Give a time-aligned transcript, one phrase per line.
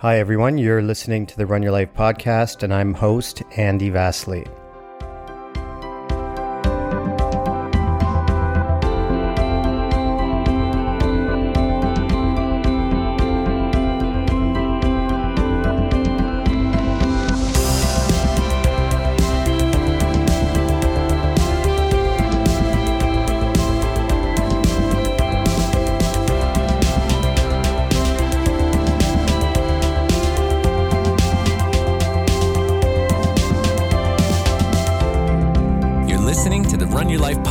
[0.00, 0.58] Hi, everyone.
[0.58, 4.46] You're listening to the Run Your Life podcast, and I'm host Andy Vasily.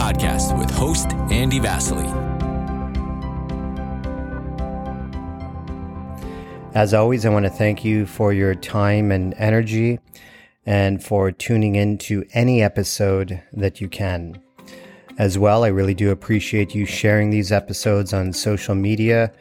[0.07, 2.07] Podcast with host Andy Vasily.
[6.73, 9.99] As always, I want to thank you for your time and energy
[10.65, 14.41] and for tuning in to any episode that you can.
[15.17, 19.33] As well, I really do appreciate you sharing these episodes on social media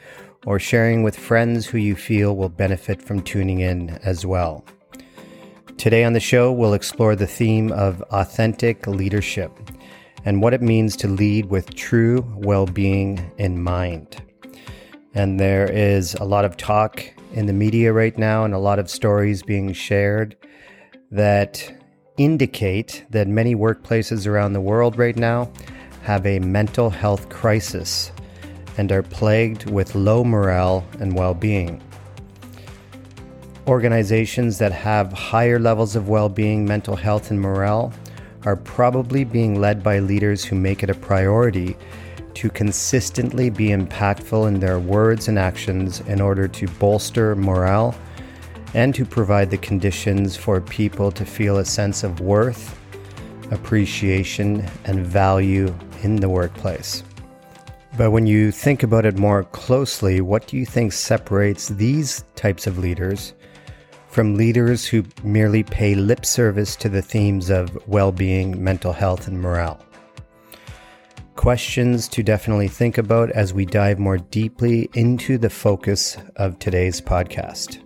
[0.46, 4.64] or sharing with friends who you feel will benefit from tuning in as well.
[5.76, 9.52] Today on the show, we'll explore the theme of authentic leadership
[10.26, 14.20] and what it means to lead with true well being in mind.
[15.14, 18.80] And there is a lot of talk in the media right now and a lot
[18.80, 20.36] of stories being shared
[21.12, 21.72] that
[22.18, 25.50] indicate that many workplaces around the world right now
[26.02, 28.10] have a mental health crisis
[28.78, 31.80] and are plagued with low morale and well being.
[33.68, 37.92] Organizations that have higher levels of well being, mental health, and morale
[38.46, 41.76] are probably being led by leaders who make it a priority
[42.32, 47.94] to consistently be impactful in their words and actions in order to bolster morale
[48.72, 52.78] and to provide the conditions for people to feel a sense of worth,
[53.50, 57.02] appreciation, and value in the workplace.
[57.96, 62.66] But when you think about it more closely, what do you think separates these types
[62.66, 63.32] of leaders
[64.16, 69.28] from leaders who merely pay lip service to the themes of well being, mental health,
[69.28, 69.78] and morale?
[71.34, 76.98] Questions to definitely think about as we dive more deeply into the focus of today's
[76.98, 77.80] podcast.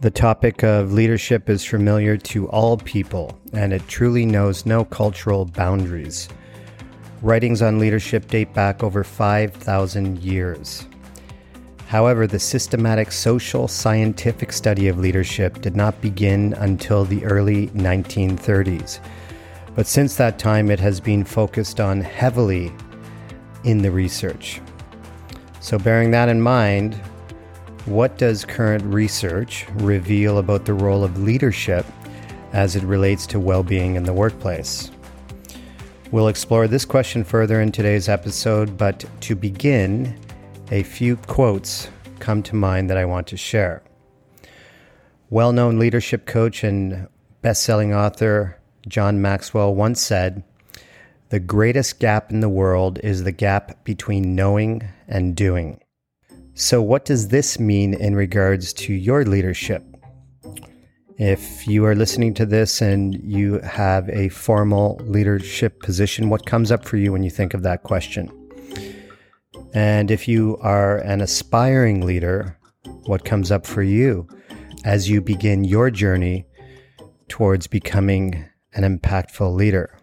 [0.00, 5.44] The topic of leadership is familiar to all people, and it truly knows no cultural
[5.44, 6.30] boundaries.
[7.20, 10.87] Writings on leadership date back over 5,000 years.
[11.88, 19.00] However, the systematic social scientific study of leadership did not begin until the early 1930s.
[19.74, 22.70] But since that time, it has been focused on heavily
[23.64, 24.60] in the research.
[25.60, 26.94] So, bearing that in mind,
[27.86, 31.86] what does current research reveal about the role of leadership
[32.52, 34.90] as it relates to well being in the workplace?
[36.10, 40.18] We'll explore this question further in today's episode, but to begin,
[40.70, 43.82] a few quotes come to mind that I want to share.
[45.30, 47.08] Well known leadership coach and
[47.42, 50.42] best selling author John Maxwell once said,
[51.30, 55.80] The greatest gap in the world is the gap between knowing and doing.
[56.54, 59.84] So, what does this mean in regards to your leadership?
[61.18, 66.70] If you are listening to this and you have a formal leadership position, what comes
[66.70, 68.30] up for you when you think of that question?
[69.74, 72.56] And if you are an aspiring leader,
[73.04, 74.26] what comes up for you
[74.84, 76.46] as you begin your journey
[77.28, 79.98] towards becoming an impactful leader?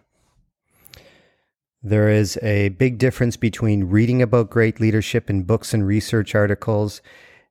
[1.81, 7.01] There is a big difference between reading about great leadership in books and research articles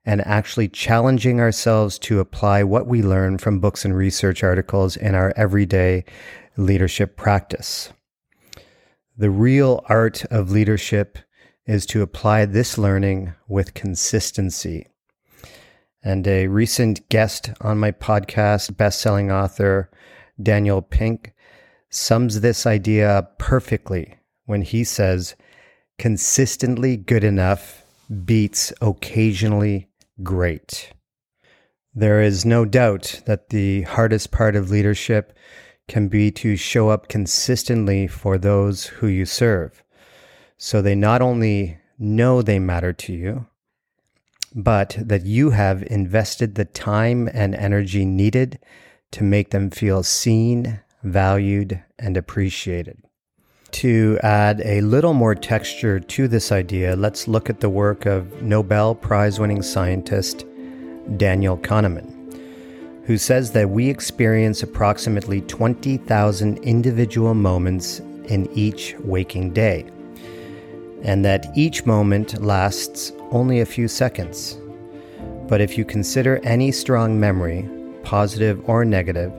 [0.05, 5.15] and actually challenging ourselves to apply what we learn from books and research articles in
[5.15, 6.05] our everyday
[6.57, 7.93] leadership practice.
[9.17, 11.19] The real art of leadership
[11.67, 14.87] is to apply this learning with consistency.
[16.03, 19.91] And a recent guest on my podcast, best-selling author
[20.43, 21.33] Daniel Pink,
[21.89, 24.17] sums this idea perfectly
[24.47, 25.37] when he says,
[25.99, 27.85] consistently good enough
[28.25, 29.89] beats occasionally
[30.23, 30.93] great.
[31.94, 35.38] There is no doubt that the hardest part of leadership
[35.87, 39.84] can be to show up consistently for those who you serve.
[40.56, 43.47] So they not only know they matter to you,
[44.55, 48.59] but that you have invested the time and energy needed
[49.11, 53.03] to make them feel seen, valued, and appreciated.
[53.73, 58.43] To add a little more texture to this idea, let's look at the work of
[58.43, 60.45] Nobel Prize winning scientist
[61.17, 62.12] Daniel Kahneman,
[63.05, 69.85] who says that we experience approximately 20,000 individual moments in each waking day,
[71.05, 74.59] and that each moment lasts only a few seconds.
[75.47, 77.69] But if you consider any strong memory,
[78.03, 79.33] positive or negative,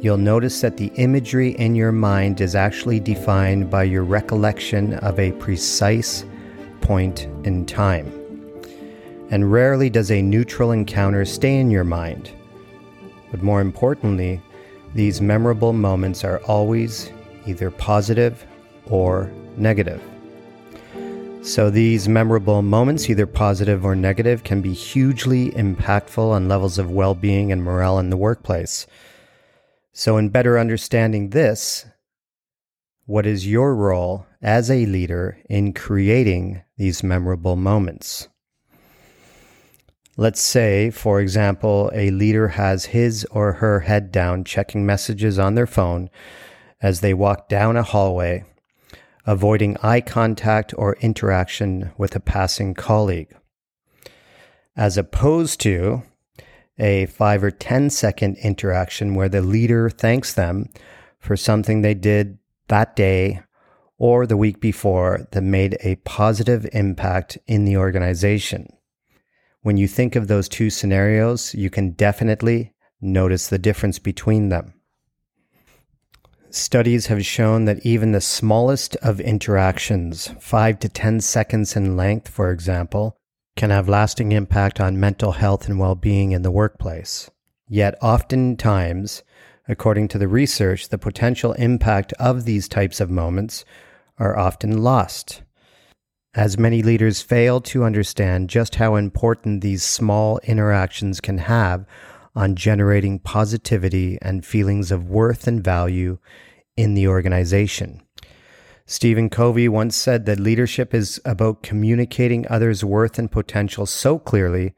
[0.00, 5.18] you'll notice that the imagery in your mind is actually defined by your recollection of
[5.18, 6.24] a precise
[6.80, 8.06] point in time.
[9.30, 12.30] And rarely does a neutral encounter stay in your mind.
[13.30, 14.40] But more importantly,
[14.94, 17.10] these memorable moments are always
[17.46, 18.46] either positive
[18.86, 20.02] or negative.
[21.44, 26.88] So, these memorable moments, either positive or negative, can be hugely impactful on levels of
[26.88, 28.86] well being and morale in the workplace.
[29.92, 31.84] So, in better understanding this,
[33.06, 38.28] what is your role as a leader in creating these memorable moments?
[40.16, 45.56] Let's say, for example, a leader has his or her head down checking messages on
[45.56, 46.08] their phone
[46.80, 48.44] as they walk down a hallway,
[49.26, 53.34] avoiding eye contact or interaction with a passing colleague.
[54.76, 56.02] As opposed to
[56.78, 60.68] a five or ten second interaction where the leader thanks them
[61.18, 62.38] for something they did
[62.68, 63.40] that day
[63.98, 68.66] or the week before that made a positive impact in the organization.
[69.60, 74.74] When you think of those two scenarios, you can definitely notice the difference between them.
[76.54, 82.28] Studies have shown that even the smallest of interactions, 5 to 10 seconds in length,
[82.28, 83.16] for example,
[83.56, 87.30] can have lasting impact on mental health and well-being in the workplace.
[87.68, 89.22] Yet oftentimes,
[89.66, 93.64] according to the research, the potential impact of these types of moments
[94.18, 95.40] are often lost
[96.34, 101.84] as many leaders fail to understand just how important these small interactions can have
[102.34, 106.18] on generating positivity and feelings of worth and value
[106.76, 108.02] in the organization.
[108.86, 114.74] Stephen Covey once said that leadership is about communicating others' worth and potential so clearly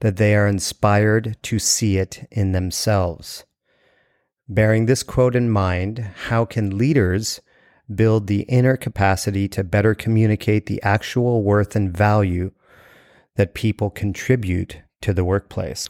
[0.00, 3.44] that they are inspired to see it in themselves.
[4.48, 5.98] Bearing this quote in mind,
[6.28, 7.40] how can leaders
[7.94, 12.52] build the inner capacity to better communicate the actual worth and value
[13.36, 15.88] that people contribute to the workplace.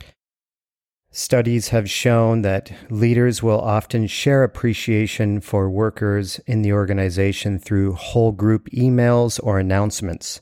[1.12, 7.94] Studies have shown that leaders will often share appreciation for workers in the organization through
[7.94, 10.40] whole group emails or announcements,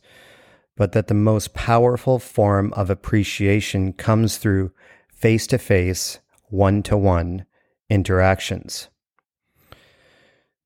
[0.76, 4.70] but that the most powerful form of appreciation comes through
[5.10, 6.18] face to face,
[6.50, 7.46] one to one
[7.88, 8.88] interactions.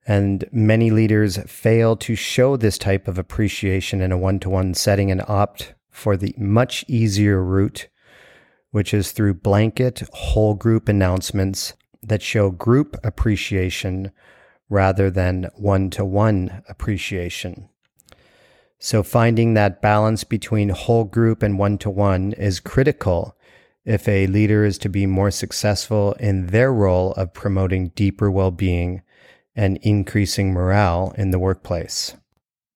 [0.04, 4.74] And many leaders fail to show this type of appreciation in a one to one
[4.74, 7.86] setting and opt for the much easier route,
[8.72, 14.10] which is through blanket whole group announcements that show group appreciation
[14.68, 17.68] rather than one to one appreciation.
[18.78, 23.36] So, finding that balance between whole group and one to one is critical
[23.84, 28.50] if a leader is to be more successful in their role of promoting deeper well
[28.50, 29.02] being
[29.54, 32.16] and increasing morale in the workplace.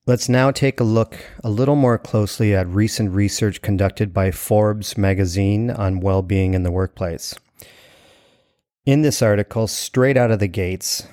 [0.09, 4.97] Let's now take a look a little more closely at recent research conducted by Forbes
[4.97, 7.35] magazine on well being in the workplace.
[8.85, 11.09] In this article, straight out of the gates,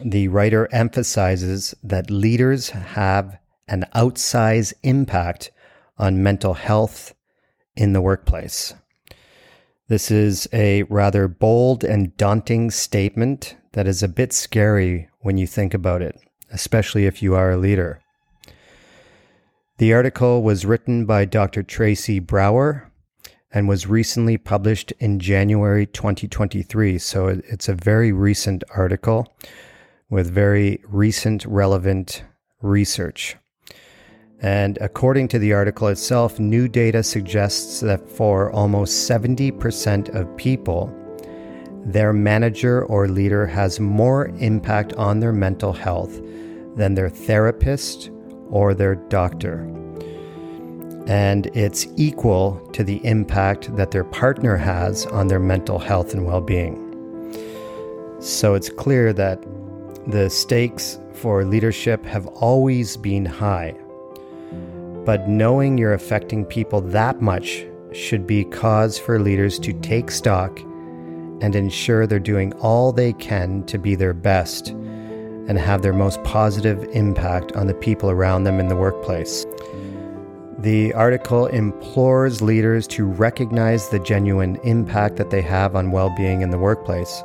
[0.00, 5.50] the writer emphasizes that leaders have an outsized impact
[5.96, 7.16] on mental health
[7.74, 8.72] in the workplace.
[9.88, 15.48] This is a rather bold and daunting statement that is a bit scary when you
[15.48, 16.20] think about it,
[16.52, 18.00] especially if you are a leader.
[19.78, 21.62] The article was written by Dr.
[21.62, 22.90] Tracy Brower
[23.52, 26.98] and was recently published in January 2023.
[26.98, 29.32] So it's a very recent article
[30.10, 32.24] with very recent relevant
[32.60, 33.36] research.
[34.42, 40.92] And according to the article itself, new data suggests that for almost 70% of people,
[41.84, 46.20] their manager or leader has more impact on their mental health
[46.74, 48.10] than their therapist
[48.50, 49.60] or their doctor.
[51.06, 56.26] And it's equal to the impact that their partner has on their mental health and
[56.26, 56.84] well being.
[58.20, 59.42] So it's clear that
[60.06, 63.74] the stakes for leadership have always been high.
[65.04, 70.60] But knowing you're affecting people that much should be cause for leaders to take stock
[71.40, 74.74] and ensure they're doing all they can to be their best
[75.48, 79.44] and have their most positive impact on the people around them in the workplace.
[80.58, 86.42] The article implores leaders to recognize the genuine impact that they have on well being
[86.42, 87.22] in the workplace.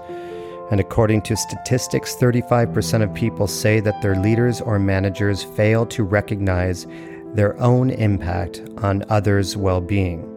[0.72, 6.04] And according to statistics, 35% of people say that their leaders or managers fail to
[6.04, 6.88] recognize
[7.34, 10.30] their own impact on others' well being.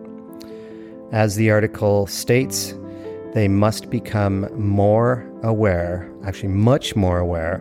[1.12, 2.74] As the article states,
[3.36, 7.60] they must become more aware, actually, much more aware,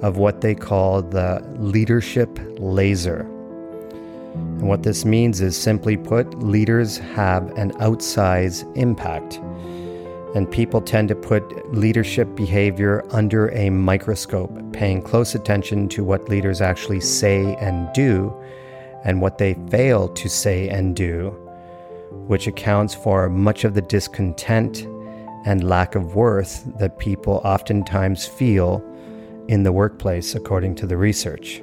[0.00, 3.22] of what they call the leadership laser.
[4.34, 9.40] And what this means is simply put, leaders have an outsized impact.
[10.36, 16.28] And people tend to put leadership behavior under a microscope, paying close attention to what
[16.28, 18.32] leaders actually say and do
[19.02, 21.30] and what they fail to say and do,
[22.28, 24.86] which accounts for much of the discontent
[25.48, 28.84] and lack of worth that people oftentimes feel
[29.48, 31.62] in the workplace, according to the research.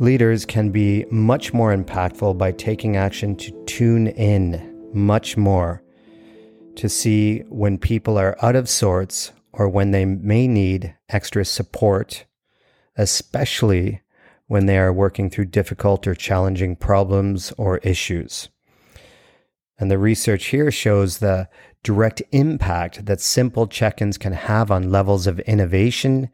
[0.00, 5.80] Leaders can be much more impactful by taking action to tune in much more
[6.74, 12.24] to see when people are out of sorts or when they may need extra support,
[12.96, 14.02] especially
[14.48, 18.48] when they are working through difficult or challenging problems or issues.
[19.78, 21.48] And the research here shows the
[21.82, 26.30] direct impact that simple check ins can have on levels of innovation,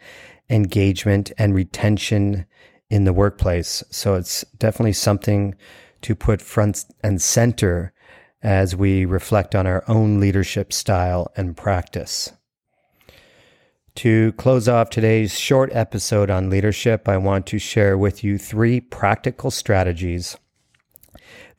[0.49, 2.47] engagement, and retention
[2.91, 3.83] in the workplace.
[3.91, 5.55] So it's definitely something
[6.03, 7.93] to put front and center
[8.43, 12.33] as we reflect on our own leadership style and practice.
[13.97, 18.81] To close off today's short episode on leadership, I want to share with you three
[18.81, 20.37] practical strategies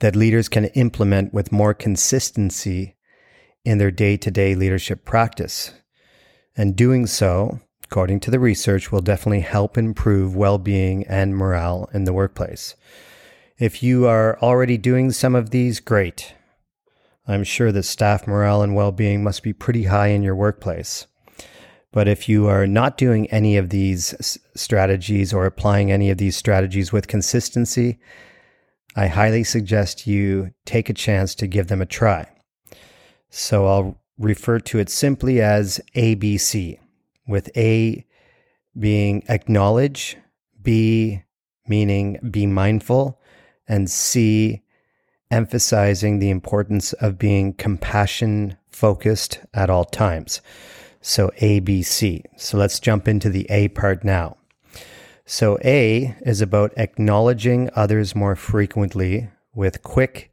[0.01, 2.95] that leaders can implement with more consistency
[3.63, 5.73] in their day to day leadership practice.
[6.57, 11.87] And doing so, according to the research, will definitely help improve well being and morale
[11.93, 12.75] in the workplace.
[13.59, 16.33] If you are already doing some of these, great.
[17.27, 21.05] I'm sure that staff morale and well being must be pretty high in your workplace.
[21.91, 26.35] But if you are not doing any of these strategies or applying any of these
[26.35, 27.99] strategies with consistency,
[28.95, 32.27] I highly suggest you take a chance to give them a try.
[33.29, 36.77] So I'll refer to it simply as ABC,
[37.27, 38.05] with A
[38.77, 40.17] being acknowledge,
[40.61, 41.23] B
[41.67, 43.19] meaning be mindful,
[43.67, 44.61] and C
[45.29, 50.41] emphasizing the importance of being compassion focused at all times.
[50.99, 52.23] So ABC.
[52.37, 54.37] So let's jump into the A part now.
[55.25, 60.31] So A is about acknowledging others more frequently with quick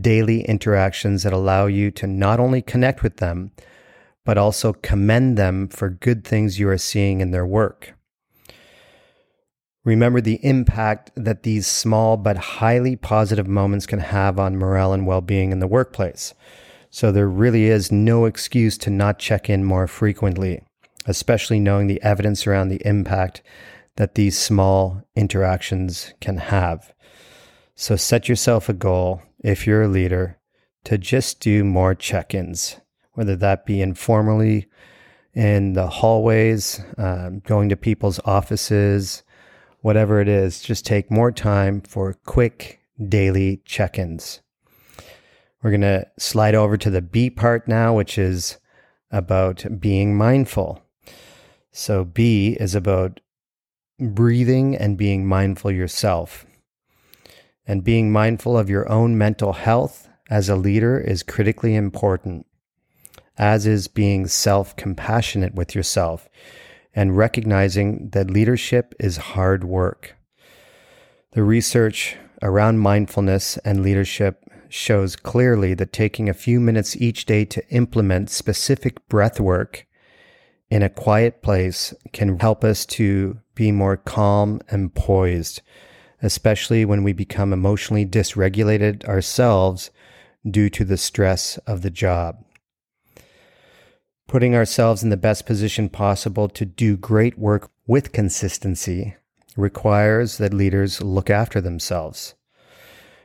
[0.00, 3.52] daily interactions that allow you to not only connect with them,
[4.24, 7.94] but also commend them for good things you are seeing in their work.
[9.84, 15.06] Remember the impact that these small but highly positive moments can have on morale and
[15.06, 16.34] well being in the workplace.
[16.88, 20.62] So there really is no excuse to not check in more frequently,
[21.06, 23.42] especially knowing the evidence around the impact
[23.96, 26.92] that these small interactions can have.
[27.74, 30.38] So set yourself a goal if you're a leader,
[30.84, 32.76] to just do more check ins,
[33.12, 34.68] whether that be informally
[35.34, 39.22] in the hallways, um, going to people's offices,
[39.80, 44.40] whatever it is, just take more time for quick daily check ins.
[45.62, 48.58] We're going to slide over to the B part now, which is
[49.10, 50.82] about being mindful.
[51.70, 53.20] So, B is about
[54.10, 56.46] breathing and being mindful yourself.
[57.66, 62.46] And being mindful of your own mental health as a leader is critically important,
[63.38, 66.28] as is being self compassionate with yourself
[66.94, 70.16] and recognizing that leadership is hard work.
[71.32, 77.44] The research around mindfulness and leadership shows clearly that taking a few minutes each day
[77.44, 79.86] to implement specific breath work
[80.72, 85.60] in a quiet place can help us to be more calm and poised
[86.22, 89.90] especially when we become emotionally dysregulated ourselves
[90.48, 92.44] due to the stress of the job.
[94.28, 99.16] Putting ourselves in the best position possible to do great work with consistency
[99.56, 102.34] requires that leaders look after themselves.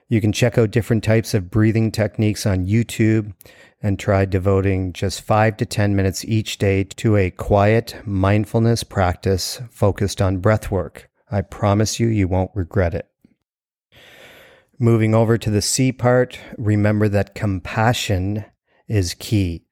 [0.09, 3.33] You can check out different types of breathing techniques on YouTube
[3.81, 9.61] and try devoting just five to 10 minutes each day to a quiet mindfulness practice
[9.69, 11.09] focused on breath work.
[11.29, 13.07] I promise you, you won't regret it.
[14.79, 18.45] Moving over to the C part, remember that compassion
[18.87, 19.65] is key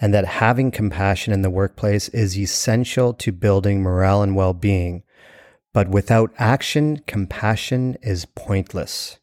[0.00, 5.02] and that having compassion in the workplace is essential to building morale and well being.
[5.72, 9.18] But without action, compassion is pointless.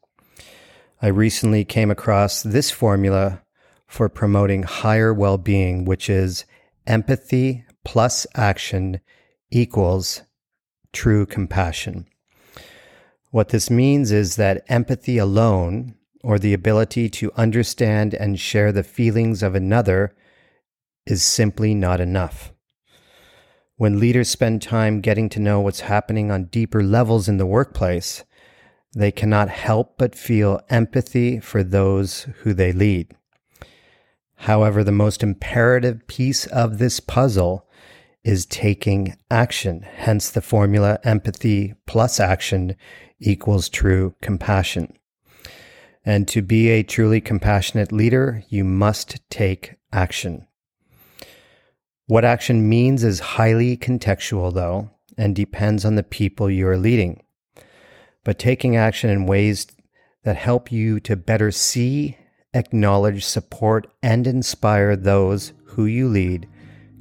[1.02, 3.42] I recently came across this formula
[3.86, 6.44] for promoting higher well being, which is
[6.86, 9.00] empathy plus action
[9.50, 10.22] equals
[10.92, 12.06] true compassion.
[13.30, 18.82] What this means is that empathy alone, or the ability to understand and share the
[18.82, 20.16] feelings of another
[21.06, 22.52] is simply not enough.
[23.76, 28.24] When leaders spend time getting to know what's happening on deeper levels in the workplace,
[28.94, 33.14] they cannot help but feel empathy for those who they lead.
[34.36, 37.66] However, the most imperative piece of this puzzle
[38.22, 39.82] is taking action.
[39.82, 42.76] Hence the formula empathy plus action
[43.18, 44.92] equals true compassion.
[46.04, 50.46] And to be a truly compassionate leader, you must take action.
[52.06, 57.22] What action means is highly contextual, though, and depends on the people you are leading.
[58.22, 59.66] But taking action in ways
[60.22, 62.16] that help you to better see,
[62.56, 66.48] acknowledge, support, and inspire those who you lead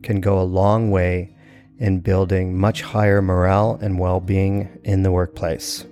[0.03, 1.33] can go a long way
[1.79, 5.85] in building much higher morale and well being in the workplace.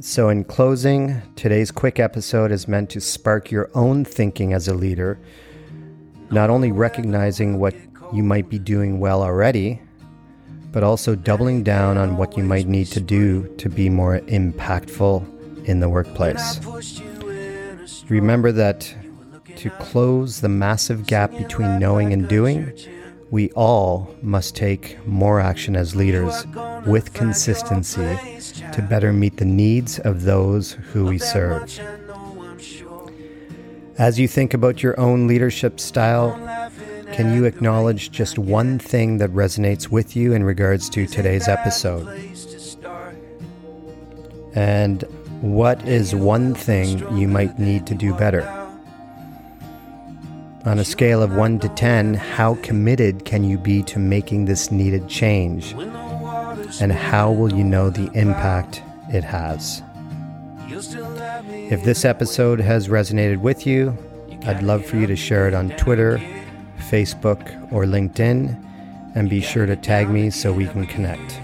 [0.00, 4.74] So, in closing, today's quick episode is meant to spark your own thinking as a
[4.74, 5.20] leader,
[6.30, 7.74] not only recognizing what
[8.12, 9.82] you might be doing well already,
[10.72, 15.66] but also doubling down on what you might need to do to be more impactful
[15.66, 16.60] in the workplace.
[18.08, 18.94] Remember that
[19.56, 22.72] to close the massive gap between knowing and doing,
[23.30, 26.44] we all must take more action as leaders
[26.86, 28.18] with consistency
[28.72, 31.78] to better meet the needs of those who we serve.
[33.98, 36.36] As you think about your own leadership style,
[37.12, 42.06] can you acknowledge just one thing that resonates with you in regards to today's episode?
[44.54, 45.02] And
[45.40, 48.42] what is one thing you might need to do better?
[50.66, 54.70] On a scale of 1 to 10, how committed can you be to making this
[54.70, 55.72] needed change?
[56.80, 59.82] And how will you know the impact it has?
[60.70, 63.96] If this episode has resonated with you,
[64.46, 66.20] I'd love for you to share it on Twitter,
[66.80, 68.60] Facebook, or LinkedIn,
[69.14, 71.40] and be sure to tag me so we can connect.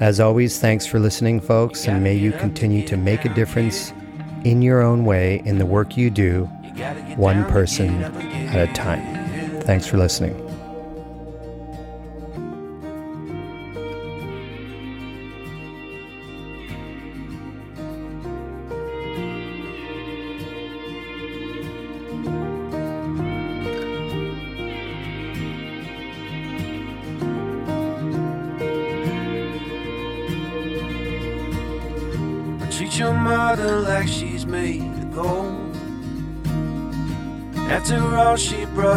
[0.00, 3.92] As always, thanks for listening, folks, and may you continue to make a difference
[4.44, 6.46] in your own way in the work you do
[7.16, 9.60] one person at a time.
[9.62, 10.49] Thanks for listening.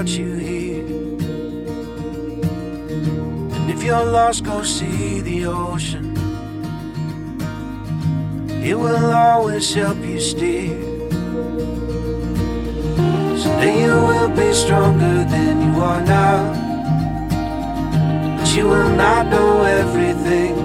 [0.03, 0.85] Brought you here.
[3.55, 6.17] And if you're lost, go see the ocean.
[8.49, 10.77] It will always help you steer.
[13.37, 16.51] Someday you will be stronger than you are now.
[18.37, 20.57] But you will not know everything.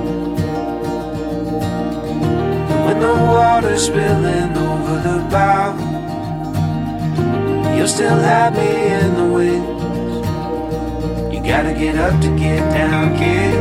[2.71, 5.99] And when the water's spilling over the bow
[7.79, 9.61] You'll still have me in the You
[11.43, 13.55] gotta get up to get down, kid.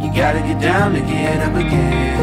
[0.00, 2.20] You gotta get down to get up again.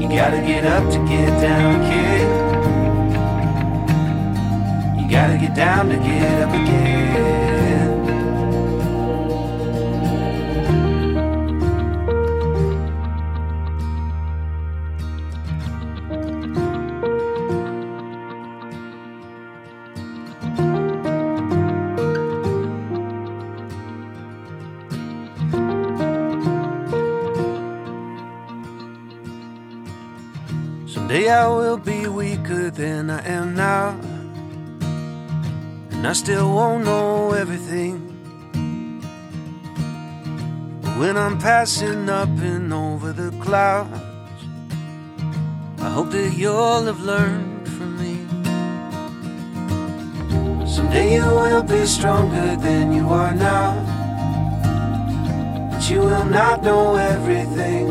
[0.00, 2.26] You gotta get up to get down, kid.
[4.98, 6.15] You gotta get down to get
[36.16, 37.98] still won't know everything.
[40.98, 44.00] When I'm passing up and over the clouds,
[45.78, 48.14] I hope that you'll have learned from me.
[50.66, 53.74] Someday you will be stronger than you are now.
[55.70, 57.86] But you will not know everything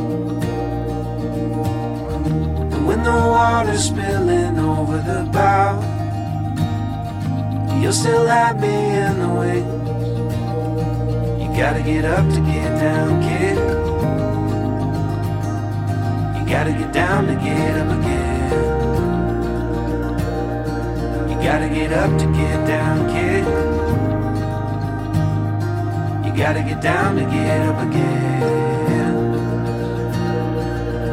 [2.87, 5.94] when the water's spilling over the bow.
[7.85, 9.89] You'll still have me in the wings.
[11.39, 13.57] You gotta get up to get down, kid.
[16.35, 18.49] You gotta get down to get up again.
[21.29, 23.45] You gotta get up to get down, kid.
[26.25, 28.41] You gotta get down to get up again.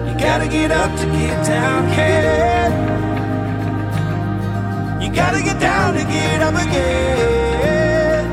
[0.09, 3.02] You gotta get up to get down, kid.
[5.03, 8.25] You gotta get down to get up again.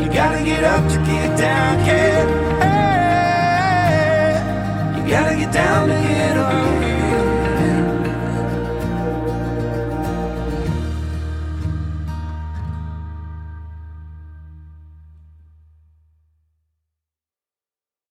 [0.00, 2.28] You gotta get up to get down, kid.
[2.60, 4.34] Hey,
[4.96, 6.65] you gotta get down to get up.